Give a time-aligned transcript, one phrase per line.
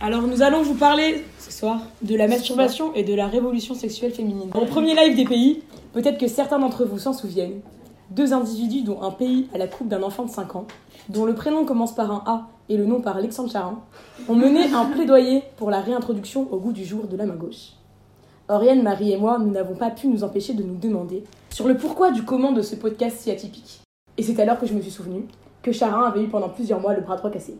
[0.00, 4.12] Alors nous allons vous parler ce soir de la masturbation et de la révolution sexuelle
[4.12, 4.50] féminine.
[4.54, 5.62] Au premier live des pays,
[5.92, 7.60] peut-être que certains d'entre vous s'en souviennent,
[8.10, 10.66] deux individus dont un pays a la coupe d'un enfant de 5 ans,
[11.08, 13.80] dont le prénom commence par un A et le nom par Alexandre Charin,
[14.28, 17.72] ont mené un plaidoyer pour la réintroduction au goût du jour de la main gauche.
[18.48, 21.76] Oriane, Marie et moi, nous n'avons pas pu nous empêcher de nous demander sur le
[21.76, 23.80] pourquoi du comment de ce podcast si atypique.
[24.16, 25.26] Et c'est alors que je me suis souvenu
[25.62, 27.56] que Charin avait eu pendant plusieurs mois le bras droit cassé.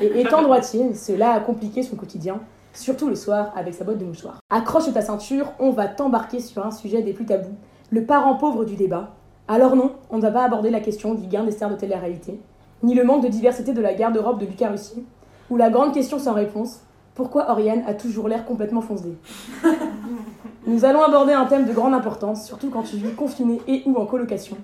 [0.00, 2.40] Et étant droitier, cela a compliqué son quotidien,
[2.72, 4.38] surtout le soir avec sa boîte de mouchoirs.
[4.50, 7.54] Accroche ta ceinture, on va t'embarquer sur un sujet des plus tabous,
[7.90, 9.14] le parent pauvre du débat.
[9.46, 12.40] Alors non, on ne va pas aborder la question du gain des stars de télé-réalité,
[12.82, 15.04] ni le manque de diversité de la garde-robe de Lucas Russie,
[15.50, 16.80] ou la grande question sans réponse,
[17.14, 19.16] pourquoi Oriane a toujours l'air complètement foncé
[20.66, 23.96] Nous allons aborder un thème de grande importance, surtout quand tu vis confiné et ou
[23.96, 24.56] en colocation,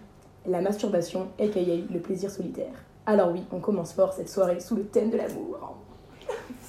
[0.47, 2.73] la masturbation, aka le plaisir solitaire.
[3.11, 5.75] Alors oui, on commence fort cette soirée sous le thème de l'amour.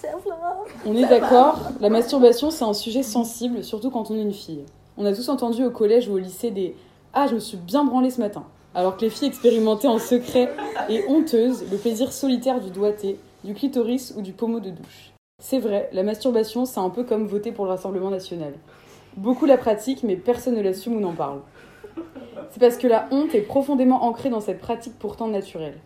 [0.88, 4.66] On est d'accord, la masturbation c'est un sujet sensible, surtout quand on est une fille.
[4.98, 6.75] On a tous entendu au collège ou au lycée des
[7.14, 8.44] Ah, je me suis bien branlée ce matin.
[8.73, 10.50] Alors que les filles expérimentaient en secret
[10.89, 15.14] et honteuses le plaisir solitaire du doigté, du clitoris ou du pommeau de douche.
[15.38, 18.53] C'est vrai, la masturbation c'est un peu comme voter pour le Rassemblement national.
[19.16, 21.42] Beaucoup la pratiquent, mais personne ne l'assume ou n'en parle.
[22.50, 25.78] C'est parce que la honte est profondément ancrée dans cette pratique pourtant naturelle.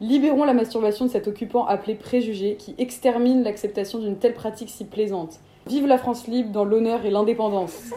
[0.00, 4.86] Libérons la masturbation de cet occupant appelé préjugé qui extermine l'acceptation d'une telle pratique si
[4.86, 5.40] plaisante.
[5.66, 7.90] Vive la France libre dans l'honneur et l'indépendance.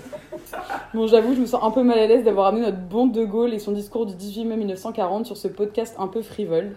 [0.93, 3.23] Bon, j'avoue, je me sens un peu mal à l'aise d'avoir amené notre bon De
[3.23, 6.75] Gaulle et son discours du 18 mai 1940 sur ce podcast un peu frivole.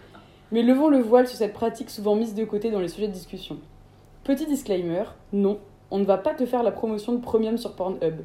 [0.53, 3.13] Mais levons le voile sur cette pratique souvent mise de côté dans les sujets de
[3.13, 3.59] discussion.
[4.23, 5.03] Petit disclaimer,
[5.33, 5.59] non,
[5.91, 8.21] on ne va pas te faire la promotion de Premium sur Pornhub.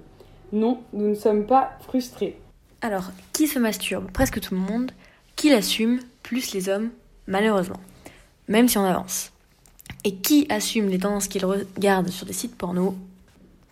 [0.54, 2.40] Non, nous ne sommes pas frustrés.
[2.82, 4.12] Alors, qui se masturbe?
[4.12, 4.92] Presque tout le monde.
[5.36, 6.00] Qui l'assume?
[6.24, 6.92] Plus les hommes,
[7.28, 7.80] malheureusement.
[8.48, 9.32] Même si on avance.
[10.04, 12.96] Et qui assume les tendances qu'ils regardent sur des sites porno?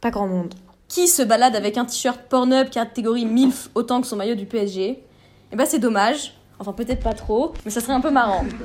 [0.02, 0.54] Pas grand monde.
[0.88, 5.04] Qui se balade avec un t-shirt Pornhub catégorie MILF autant que son maillot du PSG
[5.52, 6.34] Eh ben c'est dommage.
[6.60, 8.46] Enfin peut-être pas trop, mais ça serait un peu marrant.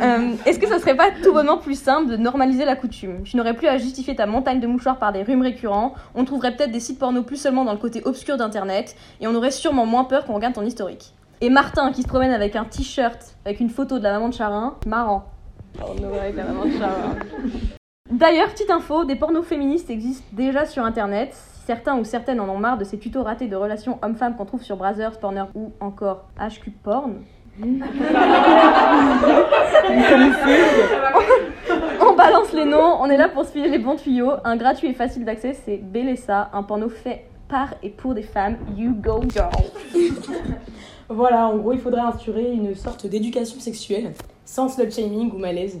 [0.00, 3.24] Euh, Est-ce que ça serait pas tout bonnement plus simple de normaliser la coutume?
[3.24, 6.54] Tu n'aurais plus à justifier ta montagne de mouchoirs par des rhumes récurrents, on trouverait
[6.54, 9.84] peut-être des sites porno plus seulement dans le côté obscur d'internet, et on aurait sûrement
[9.84, 11.12] moins peur qu'on regarde ton historique.
[11.42, 14.34] Et Martin qui se promène avec un t-shirt avec une photo de la maman de
[14.34, 15.24] Charin, marrant.
[15.78, 17.16] Porno avec la maman de Charin.
[18.10, 21.34] D'ailleurs, petite info, des pornos féministes existent déjà sur internet.
[21.66, 24.62] Certains ou certaines en ont marre de ces tutos ratés de relations hommes-femmes qu'on trouve
[24.62, 27.16] sur Brazzers, Pornhub ou encore HQ Porn.
[32.00, 34.32] on balance les noms, on est là pour se filer les bons tuyaux.
[34.44, 38.56] Un gratuit et facile d'accès, c'est Bélessa, un porno fait par et pour des femmes.
[38.76, 39.50] You go girl.
[41.16, 44.12] Voilà, en gros, il faudrait instaurer une sorte d'éducation sexuelle,
[44.44, 45.80] sans slut shaming ou malaise.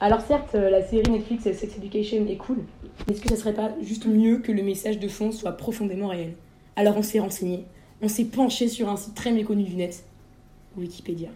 [0.00, 2.58] Alors certes, euh, la série Netflix euh, Sex Education est cool,
[3.06, 6.08] mais est-ce que ça serait pas juste mieux que le message de fond soit profondément
[6.08, 6.32] réel?
[6.74, 7.64] Alors on s'est renseigné,
[8.02, 10.02] on s'est penché sur un site très méconnu du net,
[10.76, 11.28] Wikipédia.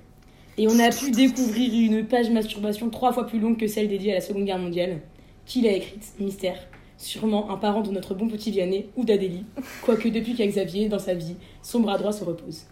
[0.58, 4.10] Et on a pu découvrir une page masturbation trois fois plus longue que celle dédiée
[4.10, 5.02] à la Seconde Guerre mondiale.
[5.44, 6.58] Qui l'a écrite Mystère.
[6.98, 9.44] Sûrement un parent de notre bon petit Vianney ou d'Adélie,
[9.82, 12.62] quoique depuis qu'à Xavier, dans sa vie, son bras droit se repose.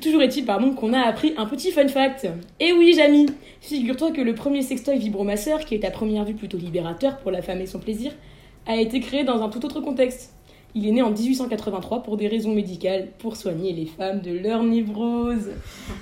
[0.00, 2.28] Toujours est-il pardon, qu'on a appris un petit fun fact.
[2.60, 3.26] Et oui, Jamy,
[3.60, 7.42] figure-toi que le premier sextoy vibromasseur, qui est à première vue plutôt libérateur pour la
[7.42, 8.12] femme et son plaisir,
[8.66, 10.33] a été créé dans un tout autre contexte.
[10.76, 14.64] Il est né en 1883 pour des raisons médicales, pour soigner les femmes de leur
[14.64, 15.50] névrose.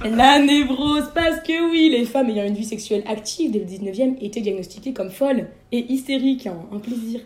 [0.03, 4.16] La névrose, parce que oui, les femmes ayant une vie sexuelle active dès le 19e
[4.22, 7.21] étaient diagnostiquées comme folles et hystériques, un plaisir.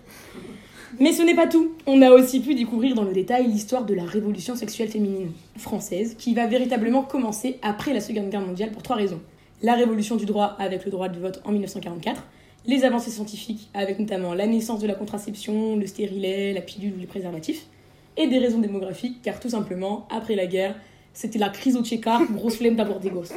[0.98, 1.72] Mais ce n'est pas tout.
[1.86, 6.16] On a aussi pu découvrir dans le détail l'histoire de la révolution sexuelle féminine française,
[6.18, 9.20] qui va véritablement commencer après la Seconde Guerre mondiale pour trois raisons.
[9.62, 12.22] La révolution du droit avec le droit de vote en 1944,
[12.66, 17.00] les avancées scientifiques avec notamment la naissance de la contraception, le stérilet, la pilule ou
[17.00, 17.66] les préservatifs,
[18.16, 20.74] et des raisons démographiques, car tout simplement, après la guerre,
[21.12, 23.34] c'était la crise au Tchéka, grosse flemme d'abord des gosses.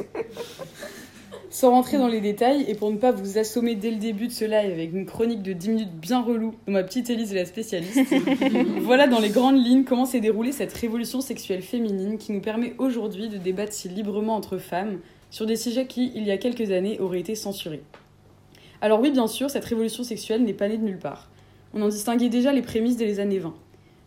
[1.48, 4.32] Sans rentrer dans les détails, et pour ne pas vous assommer dès le début de
[4.32, 7.36] ce live avec une chronique de 10 minutes bien relou dont ma petite Élise est
[7.36, 8.00] la spécialiste,
[8.82, 12.74] voilà dans les grandes lignes comment s'est déroulée cette révolution sexuelle féminine qui nous permet
[12.78, 15.00] aujourd'hui de débattre si librement entre femmes
[15.30, 17.82] sur des sujets qui, il y a quelques années, auraient été censurés.
[18.82, 21.28] Alors oui, bien sûr, cette révolution sexuelle n'est pas née de nulle part.
[21.74, 23.54] On en distinguait déjà les prémices dès les années 20.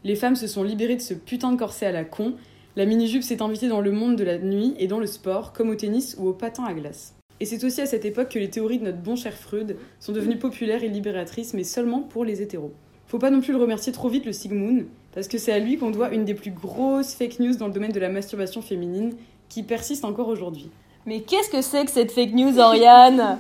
[0.04, 2.34] Les femmes se sont libérées de ce putain de corset à la con,
[2.76, 5.70] la mini-jupe s'est invitée dans le monde de la nuit et dans le sport, comme
[5.70, 7.14] au tennis ou au patin à glace.
[7.40, 10.12] Et c'est aussi à cette époque que les théories de notre bon cher Freud sont
[10.12, 12.74] devenues populaires et libératrices, mais seulement pour les hétéros.
[13.06, 15.78] Faut pas non plus le remercier trop vite, le Sigmund, parce que c'est à lui
[15.78, 19.14] qu'on doit une des plus grosses fake news dans le domaine de la masturbation féminine,
[19.50, 20.72] qui persiste encore aujourd'hui.
[21.06, 23.38] Mais qu'est-ce que c'est que cette fake news, Oriane?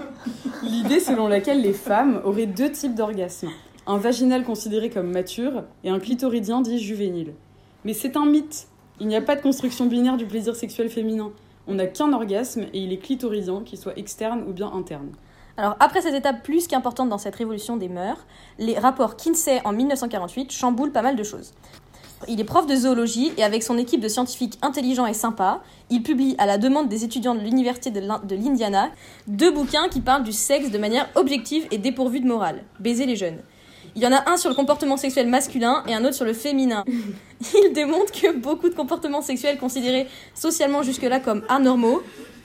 [0.63, 3.51] L'idée selon laquelle les femmes auraient deux types d'orgasmes.
[3.87, 7.33] Un vaginal considéré comme mature et un clitoridien dit juvénile.
[7.85, 8.67] Mais c'est un mythe.
[8.99, 11.31] Il n'y a pas de construction binaire du plaisir sexuel féminin.
[11.67, 15.11] On n'a qu'un orgasme et il est clitoridien, qu'il soit externe ou bien interne.
[15.55, 18.25] Alors, après cette étape plus qu'importante dans cette révolution des mœurs,
[18.59, 21.53] les rapports Kinsey en 1948 chamboulent pas mal de choses.
[22.27, 26.03] Il est prof de zoologie et avec son équipe de scientifiques intelligents et sympas, il
[26.03, 27.99] publie à la demande des étudiants de l'université de
[28.35, 28.89] l'Indiana
[29.27, 32.63] deux bouquins qui parlent du sexe de manière objective et dépourvue de morale.
[32.79, 33.39] Baiser les jeunes.
[33.95, 36.33] Il y en a un sur le comportement sexuel masculin et un autre sur le
[36.33, 36.83] féminin.
[37.53, 42.01] Il démontre que beaucoup de comportements sexuels considérés socialement jusque-là comme anormaux,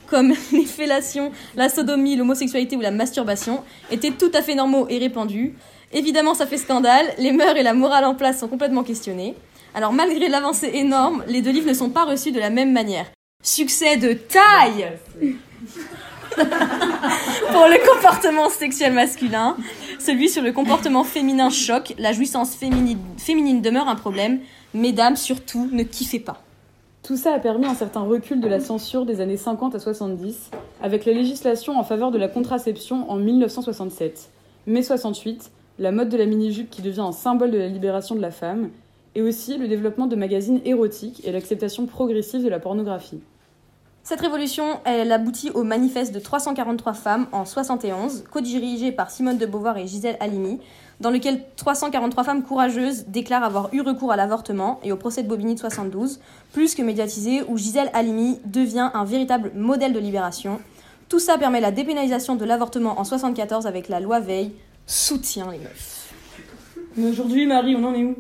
[0.08, 4.98] comme les fellations, la sodomie, l'homosexualité ou la masturbation, étaient tout à fait normaux et
[4.98, 5.54] répandus.
[5.92, 9.34] Évidemment, ça fait scandale, les mœurs et la morale en place sont complètement questionnées.
[9.78, 13.06] Alors malgré l'avancée énorme, les deux livres ne sont pas reçus de la même manière.
[13.44, 14.90] Succès de taille
[16.34, 19.56] pour le comportement sexuel masculin.
[20.00, 24.40] Celui sur le comportement féminin choque, la jouissance féminine, demeure un problème.
[24.74, 26.42] Mesdames, surtout, ne kiffez pas.
[27.04, 30.50] Tout ça a permis un certain recul de la censure des années 50 à 70,
[30.82, 34.28] avec la législation en faveur de la contraception en 1967.
[34.66, 38.20] Mai 68, la mode de la mini-jupe qui devient un symbole de la libération de
[38.20, 38.70] la femme,
[39.18, 43.18] et aussi le développement de magazines érotiques et l'acceptation progressive de la pornographie.
[44.04, 49.44] Cette révolution, elle aboutit au manifeste de 343 femmes en 71, co-dirigé par Simone de
[49.44, 50.60] Beauvoir et Gisèle Halimi,
[51.00, 55.28] dans lequel 343 femmes courageuses déclarent avoir eu recours à l'avortement et au procès de
[55.28, 56.20] Bobigny de 72,
[56.52, 60.60] plus que médiatisé, où Gisèle Halimi devient un véritable modèle de libération.
[61.08, 64.52] Tout ça permet la dépénalisation de l'avortement en 74 avec la loi Veil.
[64.86, 66.14] Soutien les meufs.
[66.96, 68.14] Mais aujourd'hui, Marie, on en est où?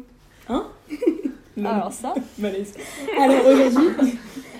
[0.48, 0.66] Hein
[1.64, 2.74] Alors ça Malaise.
[3.18, 3.88] Alors aujourd'hui,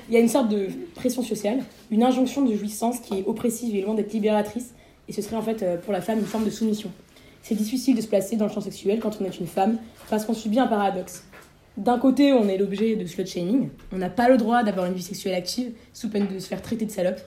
[0.08, 3.74] il y a une sorte de pression sociale, une injonction de jouissance qui est oppressive
[3.76, 4.74] et loin d'être libératrice,
[5.08, 6.90] et ce serait en fait euh, pour la femme une forme de soumission.
[7.42, 9.78] C'est difficile de se placer dans le champ sexuel quand on est une femme,
[10.10, 11.24] parce qu'on subit un paradoxe.
[11.76, 14.94] D'un côté, on est l'objet de slut shaming, on n'a pas le droit d'avoir une
[14.94, 17.20] vie sexuelle active, sous peine de se faire traiter de salope.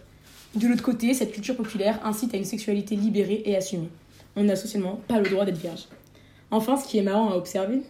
[0.56, 3.88] De l'autre côté, cette culture populaire incite à une sexualité libérée et assumée.
[4.36, 5.88] On n'a socialement pas le droit d'être vierge.
[6.52, 7.82] Enfin, ce qui est marrant à observer,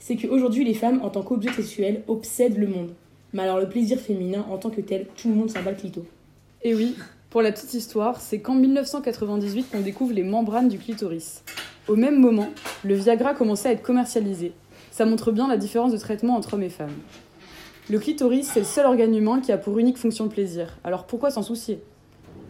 [0.00, 2.90] c'est qu'aujourd'hui, les femmes, en tant qu'objet sexuel, obsèdent le monde.
[3.32, 5.76] Mais alors le plaisir féminin en tant que tel, tout le monde s'en bat le
[5.76, 6.04] clito.
[6.62, 6.96] Et oui,
[7.28, 11.44] pour la petite histoire, c'est qu'en 1998 qu'on découvre les membranes du clitoris.
[11.86, 12.48] Au même moment,
[12.82, 14.52] le Viagra commençait à être commercialisé.
[14.90, 16.96] Ça montre bien la différence de traitement entre hommes et femmes.
[17.88, 20.78] Le clitoris, c'est le seul organe humain qui a pour unique fonction de plaisir.
[20.82, 21.80] Alors pourquoi s'en soucier?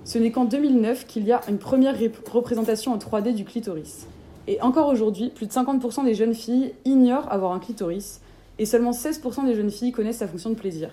[0.04, 1.96] Ce n'est qu'en 2009 qu'il y a une première
[2.30, 4.06] représentation en 3D du clitoris.
[4.46, 8.20] Et encore aujourd'hui, plus de 50% des jeunes filles ignorent avoir un clitoris,
[8.58, 10.90] et seulement 16% des jeunes filles connaissent sa fonction de plaisir.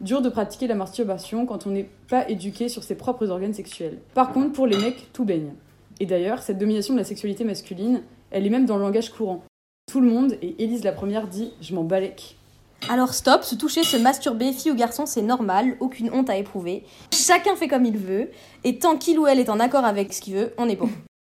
[0.00, 3.98] Dur de pratiquer la masturbation quand on n'est pas éduqué sur ses propres organes sexuels.
[4.14, 5.52] Par contre, pour les mecs, tout baigne.
[6.00, 9.42] Et d'ailleurs, cette domination de la sexualité masculine, elle est même dans le langage courant.
[9.90, 12.36] Tout le monde, et Élise la première dit Je m'en balèque.
[12.88, 16.84] Alors stop, se toucher, se masturber, fille ou garçon, c'est normal, aucune honte à éprouver.
[17.12, 18.30] Chacun fait comme il veut,
[18.62, 20.88] et tant qu'il ou elle est en accord avec ce qu'il veut, on est bon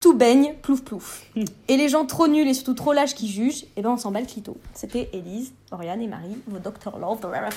[0.05, 1.23] tout baigne, plouf plouf.
[1.69, 4.11] Et les gens trop nuls et surtout trop lâches qui jugent, eh ben on s'en
[4.11, 4.59] bat le clito.
[4.75, 7.49] C'était Élise, Oriane et Marie, vos Dr Love de Rare